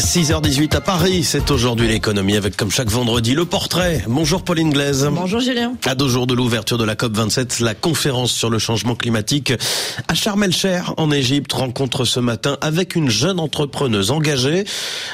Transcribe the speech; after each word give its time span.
6h18 0.00 0.76
à 0.76 0.80
Paris, 0.80 1.24
c'est 1.24 1.50
aujourd'hui 1.50 1.86
l'économie 1.86 2.34
avec 2.34 2.56
comme 2.56 2.70
chaque 2.70 2.88
vendredi 2.88 3.34
le 3.34 3.44
portrait. 3.44 4.02
Bonjour 4.08 4.42
Pauline 4.42 4.70
Glaise. 4.70 5.06
Bonjour 5.12 5.40
Julien. 5.40 5.74
À 5.84 5.94
deux 5.94 6.08
jours 6.08 6.26
de 6.26 6.32
l'ouverture 6.32 6.78
de 6.78 6.84
la 6.84 6.94
COP27, 6.94 7.62
la 7.62 7.74
conférence 7.74 8.32
sur 8.32 8.48
le 8.48 8.58
changement 8.58 8.94
climatique 8.94 9.52
à 10.08 10.14
Sharm 10.14 10.42
en 10.96 11.10
Égypte 11.10 11.52
rencontre 11.52 12.06
ce 12.06 12.18
matin 12.18 12.56
avec 12.62 12.96
une 12.96 13.10
jeune 13.10 13.38
entrepreneuse 13.38 14.10
engagée 14.10 14.64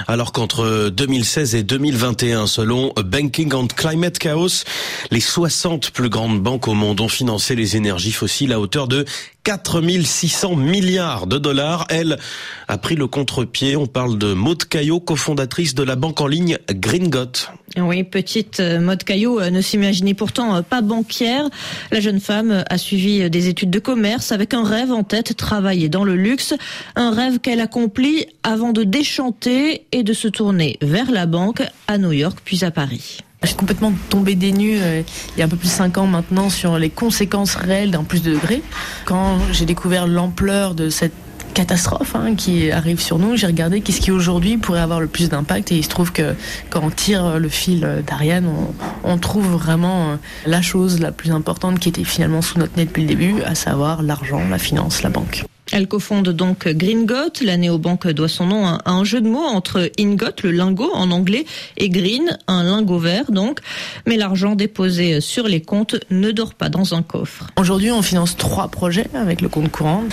alors 0.06 0.30
qu'entre 0.30 0.88
2016 0.90 1.56
et 1.56 1.62
2021 1.64 2.46
selon 2.46 2.92
Banking 2.96 3.52
on 3.54 3.66
Climate 3.66 4.18
Chaos, 4.18 4.64
les 5.10 5.20
60 5.20 5.90
plus 5.90 6.08
grandes 6.08 6.40
banques 6.40 6.68
au 6.68 6.74
monde 6.74 7.00
ont 7.00 7.08
financé 7.08 7.56
les 7.56 7.76
énergies 7.76 8.12
fossiles 8.12 8.52
à 8.52 8.60
hauteur 8.60 8.86
de 8.86 9.04
4600 9.46 10.56
milliards 10.56 11.28
de 11.28 11.38
dollars. 11.38 11.86
Elle 11.88 12.18
a 12.66 12.78
pris 12.78 12.96
le 12.96 13.06
contre-pied. 13.06 13.76
On 13.76 13.86
parle 13.86 14.19
de 14.19 14.34
Maud 14.34 14.64
Caillot, 14.64 14.98
cofondatrice 14.98 15.77
de 15.77 15.84
la 15.84 15.95
banque 15.95 16.20
en 16.20 16.27
ligne 16.27 16.59
Gringot. 16.69 17.46
Oui, 17.77 18.02
petite 18.02 18.59
euh, 18.59 18.80
Maud 18.80 19.05
Caillot 19.05 19.41
euh, 19.41 19.50
ne 19.50 19.60
s'imaginait 19.60 20.14
pourtant 20.14 20.56
euh, 20.56 20.62
pas 20.62 20.80
banquière. 20.80 21.48
La 21.92 22.00
jeune 22.00 22.19
femme 22.19 22.64
a 22.69 22.77
suivi 22.77 23.30
des 23.30 23.46
études 23.46 23.70
de 23.70 23.78
commerce 23.78 24.32
avec 24.32 24.52
un 24.52 24.64
rêve 24.64 24.91
en 24.91 25.05
tête, 25.05 25.36
travailler 25.36 25.88
dans 25.88 26.02
le 26.02 26.16
luxe. 26.16 26.52
Un 26.97 27.12
rêve 27.12 27.38
qu'elle 27.38 27.60
accomplit 27.60 28.27
avant 28.42 28.72
de 28.72 28.83
déchanter 28.83 29.86
et 29.92 30.02
de 30.02 30.12
se 30.12 30.27
tourner 30.27 30.77
vers 30.83 31.12
la 31.12 31.27
banque 31.27 31.62
à 31.86 31.98
New 31.98 32.10
York 32.10 32.38
puis 32.44 32.64
à 32.64 32.72
Paris. 32.72 33.19
Suis 33.46 33.56
complètement 33.56 33.92
tombée 34.10 34.34
des 34.34 34.52
nues 34.52 34.78
euh, 34.80 35.02
il 35.36 35.38
y 35.38 35.42
a 35.42 35.46
un 35.46 35.48
peu 35.48 35.56
plus 35.56 35.68
de 35.68 35.73
5 35.73 35.98
ans 35.98 36.06
maintenant 36.06 36.50
sur 36.50 36.78
les 36.78 36.91
conséquences 36.91 37.55
réelles 37.55 37.91
d'un 37.91 38.05
plus 38.05 38.22
de 38.22 38.32
degrés. 38.32 38.62
Quand 39.05 39.38
j'ai 39.52 39.64
découvert 39.64 40.06
l'ampleur 40.06 40.74
de 40.74 40.91
cette 40.91 41.12
catastrophe 41.55 42.14
hein, 42.14 42.34
qui 42.34 42.70
arrive 42.70 43.00
sur 43.00 43.19
nous, 43.19 43.36
j'ai 43.36 43.46
regardé 43.46 43.80
qu'est-ce 43.80 44.00
qui 44.00 44.10
aujourd'hui 44.10 44.59
pourrait 44.59 44.80
avoir 44.80 45.00
le 45.00 45.06
plus 45.06 45.30
d'impact 45.30 45.72
et 45.72 45.77
il 45.77 45.84
se 45.84 45.88
trouve 45.88 46.12
que 46.12 46.34
quand 46.69 46.83
on 46.83 46.91
tire 46.91 47.39
le 47.39 47.48
fil 47.48 48.02
d'Ariane, 48.06 48.47
on, 48.47 49.11
on, 49.11 49.17
trouve 49.17 49.47
vraiment 49.47 50.11
euh, 50.11 50.17
la 50.44 50.61
chose 50.61 51.00
la 51.00 51.12
plus 51.12 51.30
importante 51.30 51.78
qui 51.78 51.89
était 51.89 52.05
finalement 52.05 52.42
sous 52.42 52.58
notre 52.58 52.77
nez 52.77 52.84
depuis 52.84 53.02
le 53.02 53.08
début, 53.08 53.42
à 53.42 53.55
savoir 53.55 54.02
l'argent, 54.02 54.42
la 54.50 54.58
finance, 54.58 55.02
la 55.02 55.08
banque. 55.08 55.47
Elle 55.72 55.89
cofonde 55.89 56.28
donc 56.28 56.69
Gringot. 56.69 57.42
La 57.42 57.56
néobanque 57.56 58.06
doit 58.09 58.28
son 58.28 58.47
nom 58.47 58.67
à 58.67 58.83
un 58.86 59.03
jeu 59.03 59.20
de 59.20 59.28
mots 59.28 59.45
entre 59.45 59.91
ingot, 59.98 60.42
le 60.45 60.53
lingot 60.53 60.92
en 60.95 61.11
anglais, 61.11 61.45
et 61.77 61.89
green, 61.89 62.39
un 62.47 62.62
lingot 62.62 62.98
vert 62.98 63.33
donc. 63.33 63.58
Mais 64.06 64.17
l'argent 64.17 64.55
déposé 64.55 65.20
sur 65.20 65.48
les 65.48 65.61
comptes 65.61 65.97
ne 66.11 66.31
dort 66.31 66.55
pas 66.55 66.69
dans 66.69 66.95
un 66.95 67.03
coffre. 67.03 67.48
Aujourd'hui, 67.56 67.91
on 67.91 68.00
finance 68.03 68.36
trois 68.36 68.69
projets 68.69 69.08
avec 69.12 69.41
le 69.41 69.48
compte 69.48 69.70
courant. 69.73 70.05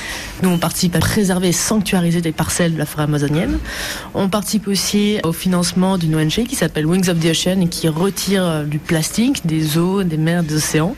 Nous, 0.42 0.50
on 0.50 0.58
participe 0.58 0.96
à 0.96 1.00
préserver 1.00 1.50
et 1.50 1.54
sanctuariser 1.54 2.22
des 2.22 2.32
parcelles 2.32 2.74
de 2.74 2.80
la 2.80 2.88
forêt 2.88 3.04
amazonienne. 3.04 3.60
On 4.16 4.30
participe 4.30 4.68
aussi 4.68 5.20
au 5.24 5.34
financement 5.34 6.00
d'une 6.00 6.16
ONG 6.16 6.46
qui 6.48 6.56
s'appelle 6.56 6.88
Wings 6.88 7.10
of 7.10 7.20
the 7.20 7.26
Ocean 7.26 7.62
et 7.62 7.68
qui 7.68 7.88
retire 7.88 8.64
du 8.64 8.80
plastique 8.80 9.46
des 9.46 9.78
eaux, 9.78 10.02
des 10.02 10.18
mers, 10.18 10.44
des 10.44 10.56
océans. 10.56 10.96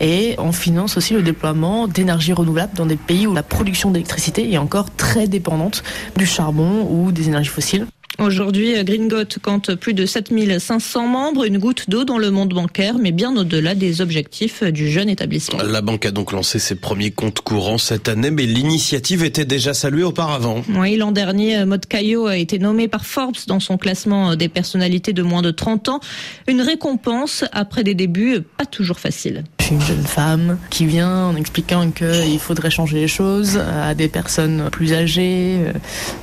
Et 0.00 0.34
on 0.38 0.52
finance 0.52 0.96
aussi 0.96 1.12
le 1.12 1.20
déploiement 1.20 1.88
d'énergie 1.88 2.32
renouvelable 2.32 2.72
dans 2.74 2.86
des 2.86 2.96
pays 2.96 3.26
où 3.26 3.34
la 3.34 3.42
production 3.42 3.90
l'électricité 3.98 4.52
est 4.52 4.58
encore 4.58 4.94
très 4.94 5.26
dépendante 5.26 5.82
du 6.16 6.24
charbon 6.24 6.86
ou 6.88 7.10
des 7.10 7.26
énergies 7.26 7.50
fossiles. 7.50 7.86
Aujourd'hui, 8.20 8.74
Gringot 8.82 9.38
compte 9.42 9.74
plus 9.76 9.94
de 9.94 10.04
7500 10.04 11.06
membres, 11.06 11.44
une 11.44 11.58
goutte 11.58 11.88
d'eau 11.88 12.04
dans 12.04 12.18
le 12.18 12.32
monde 12.32 12.52
bancaire, 12.52 12.94
mais 12.98 13.12
bien 13.12 13.36
au-delà 13.36 13.76
des 13.76 14.00
objectifs 14.00 14.64
du 14.64 14.90
jeune 14.90 15.08
établissement. 15.08 15.62
La 15.62 15.82
banque 15.82 16.04
a 16.06 16.10
donc 16.10 16.32
lancé 16.32 16.58
ses 16.58 16.74
premiers 16.74 17.12
comptes 17.12 17.40
courants 17.40 17.78
cette 17.78 18.08
année, 18.08 18.32
mais 18.32 18.44
l'initiative 18.46 19.22
était 19.24 19.44
déjà 19.44 19.72
saluée 19.72 20.02
auparavant. 20.02 20.62
Oui, 20.76 20.96
l'an 20.96 21.12
dernier, 21.12 21.64
Maud 21.64 21.86
Caillot 21.86 22.26
a 22.26 22.36
été 22.36 22.58
nommé 22.58 22.88
par 22.88 23.04
Forbes 23.06 23.36
dans 23.46 23.60
son 23.60 23.78
classement 23.78 24.34
des 24.34 24.48
personnalités 24.48 25.12
de 25.12 25.22
moins 25.22 25.42
de 25.42 25.52
30 25.52 25.88
ans. 25.88 26.00
Une 26.48 26.60
récompense 26.60 27.44
après 27.52 27.84
des 27.84 27.94
débuts 27.94 28.40
pas 28.56 28.66
toujours 28.66 28.98
faciles 28.98 29.44
une 29.70 29.80
jeune 29.80 30.04
femme 30.04 30.58
qui 30.70 30.86
vient 30.86 31.26
en 31.26 31.36
expliquant 31.36 31.90
qu'il 31.90 32.38
faudrait 32.38 32.70
changer 32.70 33.00
les 33.00 33.08
choses 33.08 33.58
à 33.58 33.94
des 33.94 34.08
personnes 34.08 34.68
plus 34.70 34.92
âgées, 34.92 35.58
euh, 35.58 35.72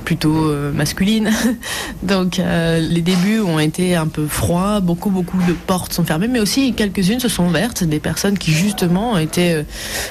plutôt 0.04 0.50
euh, 0.50 0.72
masculines. 0.72 1.30
Donc 2.02 2.38
euh, 2.38 2.78
les 2.80 3.02
débuts 3.02 3.40
ont 3.40 3.58
été 3.58 3.94
un 3.94 4.06
peu 4.06 4.26
froids, 4.26 4.80
beaucoup 4.80 5.10
beaucoup 5.10 5.38
de 5.46 5.52
portes 5.52 5.92
sont 5.92 6.04
fermées, 6.04 6.28
mais 6.28 6.40
aussi 6.40 6.72
quelques-unes 6.72 7.20
se 7.20 7.28
sont 7.28 7.46
ouvertes, 7.46 7.84
des 7.84 8.00
personnes 8.00 8.38
qui 8.38 8.52
justement 8.52 9.18
étaient 9.18 9.64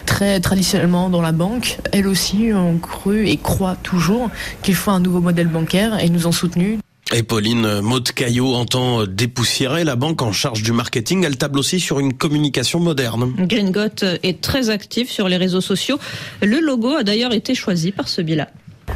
très 0.05 0.39
traditionnellement 0.39 1.09
dans 1.09 1.21
la 1.21 1.31
banque, 1.31 1.77
elles 1.91 2.07
aussi 2.07 2.51
ont 2.53 2.77
cru 2.77 3.27
et 3.27 3.37
croient 3.37 3.77
toujours 3.83 4.29
qu'il 4.61 4.75
faut 4.75 4.91
un 4.91 4.99
nouveau 4.99 5.21
modèle 5.21 5.47
bancaire 5.47 6.01
et 6.03 6.09
nous 6.09 6.27
ont 6.27 6.31
soutenus. 6.31 6.79
Et 7.17 7.23
Pauline 7.23 7.79
Maud 7.79 8.11
Caillot 8.11 8.53
entend 8.55 9.05
dépoussiérer 9.05 9.85
la 9.85 9.95
banque 9.95 10.21
en 10.21 10.33
charge 10.33 10.63
du 10.63 10.73
marketing. 10.73 11.23
Elle 11.23 11.37
table 11.37 11.59
aussi 11.59 11.79
sur 11.79 12.01
une 12.01 12.13
communication 12.13 12.81
moderne. 12.81 13.33
Gringot 13.39 14.03
est 14.21 14.41
très 14.41 14.69
actif 14.69 15.09
sur 15.09 15.29
les 15.29 15.37
réseaux 15.37 15.61
sociaux. 15.61 15.97
Le 16.41 16.59
logo 16.59 16.89
a 16.89 17.03
d'ailleurs 17.03 17.31
été 17.31 17.55
choisi 17.55 17.93
par 17.93 18.09
ce 18.09 18.21
bilan 18.21 18.47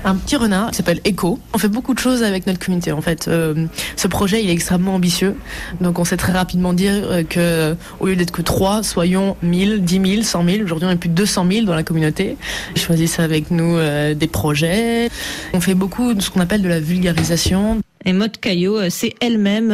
un 0.06 0.16
petit 0.16 0.36
renard 0.36 0.70
qui 0.70 0.78
s'appelle 0.78 1.02
Echo. 1.04 1.40
On 1.54 1.58
fait 1.58 1.68
beaucoup 1.68 1.94
de 1.94 2.00
choses 2.00 2.24
avec 2.24 2.48
notre 2.48 2.60
communauté 2.60 2.92
en 2.92 3.02
fait. 3.02 3.28
Euh, 3.28 3.66
ce 3.96 4.08
projet 4.08 4.44
il 4.44 4.50
est 4.50 4.54
extrêmement 4.54 4.96
ambitieux. 4.96 5.36
Donc 5.82 6.00
on 6.00 6.06
sait 6.06 6.18
très 6.18 6.32
rapidement 6.32 6.74
dire 6.74 6.94
euh, 6.94 7.24
que 7.24 7.76
au 8.00 8.08
lieu 8.08 8.16
d'être 8.16 8.32
que 8.32 8.42
3, 8.42 8.84
soyons 8.84 9.36
1000, 9.42 9.84
10 9.84 10.12
000, 10.12 10.24
100 10.24 10.46
000. 10.46 10.64
Aujourd'hui 10.64 10.88
on 10.88 10.92
est 10.92 10.96
plus 10.96 11.10
de 11.10 11.16
200 11.16 11.48
000 11.52 11.66
dans 11.66 11.76
la 11.76 11.84
communauté. 11.84 12.38
Ils 12.76 12.82
choisissent 12.82 13.20
avec 13.20 13.52
nous 13.52 13.78
euh, 13.78 14.14
des 14.14 14.28
projets. 14.28 15.10
On 15.54 15.60
fait 15.60 15.76
beaucoup 15.76 16.14
de 16.14 16.22
ce 16.22 16.30
qu'on 16.30 16.42
appelle 16.42 16.62
de 16.62 16.70
la 16.70 16.80
vulgarisation. 16.80 17.82
Et 18.06 18.14
Maud 18.14 18.38
Caillot 18.40 18.90
s'est 18.90 19.14
elle-même 19.20 19.72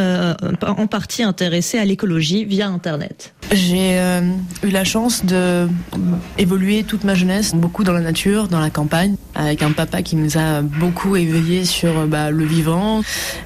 en 0.62 0.88
partie 0.88 1.24
intéressée 1.24 1.78
à 1.78 1.86
l'écologie 1.86 2.44
via 2.46 2.68
Internet. 2.68 3.34
J'ai 3.52 4.00
eu 4.64 4.70
la 4.70 4.84
chance 4.84 5.26
de 5.26 5.68
évoluer 6.38 6.84
toute 6.84 7.04
ma 7.04 7.16
jeunesse, 7.16 7.54
beaucoup 7.54 7.84
dans 7.84 7.94
la 7.94 8.02
nature, 8.02 8.48
dans 8.48 8.60
la 8.60 8.70
campagne, 8.70 9.16
avec 9.36 9.62
un 9.62 9.72
papa 9.72 10.02
qui 10.02 10.16
nous 10.16 10.38
a 10.38 10.62
beaucoup 10.62 11.16
éveillés 11.16 11.66
sur 11.66 12.08
bah, 12.08 12.32
le 12.32 12.46
vivant. 12.46 13.02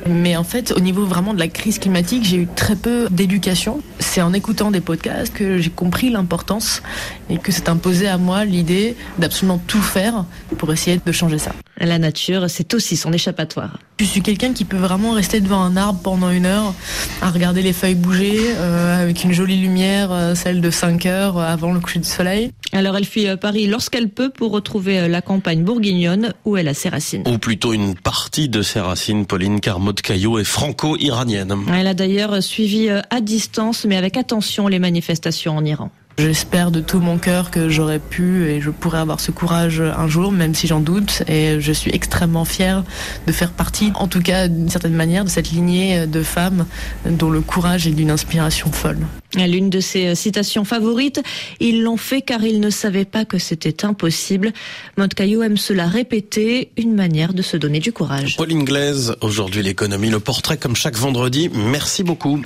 Mais 0.08 0.36
en 0.36 0.44
fait, 0.44 0.72
au 0.72 0.80
niveau 0.80 1.06
vraiment 1.06 1.34
de 1.34 1.40
la 1.40 1.48
crise 1.48 1.80
climatique, 1.80 2.24
j'ai 2.24 2.38
eu 2.38 2.48
très 2.56 2.76
peu 2.76 3.08
d'éducation. 3.12 3.82
C'est 4.00 4.22
en 4.22 4.34
écoutant 4.34 4.72
des 4.72 4.82
podcasts 4.82 5.34
que 5.34 5.60
j'ai 5.60 5.70
compris 5.70 6.10
l'importance 6.10 6.82
et 7.30 7.38
que 7.38 7.52
s'est 7.52 7.70
imposé 7.70 8.08
à 8.08 8.18
moi 8.18 8.46
l'idée 8.46 8.96
d'absolument 9.18 9.62
tout 9.68 9.82
faire 9.82 10.26
pour 10.58 10.72
essayer 10.74 11.00
de 11.04 11.12
changer 11.12 11.38
ça. 11.38 11.52
La 11.80 11.98
nature, 11.98 12.50
c'est 12.50 12.74
aussi 12.74 12.98
son 12.98 13.14
échappatoire. 13.14 13.80
Je 14.00 14.06
suis 14.06 14.22
quelqu'un 14.22 14.54
qui 14.54 14.66
peut 14.66 14.78
vraiment 14.78 15.12
rester 15.12 15.40
devant 15.40 15.62
un 15.62 15.78
arbre 15.78 16.00
pendant 16.02 16.30
une 16.30 16.46
heure 16.46 16.74
à 17.22 17.30
regarder 17.30 17.62
les 17.62 17.74
feuilles 17.74 17.96
bouger 17.96 18.40
euh, 18.58 19.04
avec 19.04 19.24
une 19.24 19.32
jolie 19.32 19.58
lumière, 19.58 19.89
euh, 19.90 20.36
celle 20.36 20.62
de 20.62 20.70
5 20.70 21.06
heures 21.06 21.38
avant 21.40 21.74
le 21.74 21.80
coucher 21.80 22.00
du 22.00 22.08
soleil. 22.08 22.52
Alors 22.72 22.96
elle 22.96 23.06
fuit 23.06 23.28
Paris 23.40 23.68
lorsqu'elle 23.68 24.10
peut 24.10 24.30
pour 24.30 24.52
retrouver 24.52 25.08
la 25.08 25.22
campagne 25.22 25.64
bourguignonne 25.64 26.34
où 26.46 26.58
elle 26.58 26.68
a 26.68 26.74
ses 26.74 26.90
racines. 26.90 27.24
Ou 27.28 27.38
plutôt 27.38 27.74
une 27.74 27.96
partie 27.96 28.50
de 28.50 28.62
ses 28.62 28.80
racines, 28.80 29.26
Pauline 29.26 29.60
Carmot 29.60 29.94
Caillot 29.94 30.40
est 30.40 30.44
franco-iranienne. 30.44 31.56
Elle 31.74 31.88
a 31.88 31.94
d'ailleurs 31.94 32.44
suivi 32.44 32.90
à 32.90 33.22
distance 33.22 33.86
mais 33.86 33.98
avec 33.98 34.18
attention 34.18 34.68
les 34.68 34.80
manifestations 34.80 35.58
en 35.58 35.66
Iran. 35.66 35.92
J'espère 36.20 36.70
de 36.70 36.82
tout 36.82 37.00
mon 37.00 37.18
cœur 37.18 37.50
que 37.50 37.70
j'aurais 37.70 38.00
pu 38.00 38.50
et 38.50 38.60
je 38.60 38.72
pourrais 38.72 39.00
avoir 39.00 39.22
ce 39.22 39.32
courage 39.32 39.80
un 39.82 40.10
jour, 40.10 40.34
même 40.34 40.54
si 40.54 40.68
j'en 40.68 40.82
doute. 40.82 41.24
Et 41.30 41.62
je 41.62 41.72
suis 41.72 41.92
extrêmement 41.96 42.44
fière 42.44 42.84
de 43.26 43.32
faire 43.32 43.52
partie, 43.52 43.94
en 43.96 44.10
tout 44.10 44.20
cas 44.20 44.50
d'une 44.50 44.68
certaine 44.68 44.96
manière, 44.96 45.24
de 45.24 45.30
cette 45.30 45.52
lignée 45.52 46.08
de 46.08 46.22
femmes 46.22 46.66
dont 47.06 47.30
le 47.30 47.40
courage 47.40 47.88
est 47.88 47.92
d'une 47.92 48.12
inspiration 48.12 48.70
folle. 48.70 49.00
L'une 49.36 49.70
de 49.70 49.80
ses 49.80 50.14
citations 50.16 50.66
favorites, 50.66 51.22
ils 51.62 51.84
l'ont 51.84 51.98
fait 51.98 52.22
car 52.22 52.44
ils 52.44 52.60
ne 52.60 52.70
savaient 52.70 53.06
pas 53.06 53.24
que 53.24 53.38
c'était 53.38 53.86
impossible. 53.86 54.52
Maud 54.98 55.14
Caillou 55.14 55.42
aime 55.44 55.56
cela 55.56 55.88
répéter, 55.88 56.72
une 56.78 56.96
manière 56.96 57.34
de 57.34 57.42
se 57.42 57.56
donner 57.56 57.80
du 57.80 57.94
courage. 57.94 58.36
Pauline 58.36 58.66
Glaise, 58.66 59.16
aujourd'hui 59.22 59.62
l'économie, 59.64 60.10
le 60.10 60.20
portrait 60.20 60.58
comme 60.58 60.76
chaque 60.76 60.98
vendredi. 60.98 61.50
Merci 61.54 62.04
beaucoup. 62.04 62.42